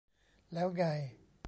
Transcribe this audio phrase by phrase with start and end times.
[0.53, 0.85] แล้วไง